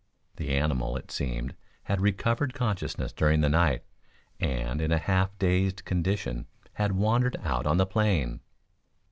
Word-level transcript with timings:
The 0.37 0.49
animal, 0.55 0.97
it 0.97 1.11
seemed, 1.11 1.53
had 1.83 2.01
recovered 2.01 2.55
consciousness 2.55 3.13
during 3.13 3.41
the 3.41 3.49
night, 3.49 3.83
and 4.39 4.81
in 4.81 4.91
a 4.91 4.97
half 4.97 5.37
dazed 5.37 5.85
condition 5.85 6.47
had 6.73 6.93
wandered 6.93 7.37
out 7.43 7.67
on 7.67 7.77
the 7.77 7.85
plain. 7.85 8.39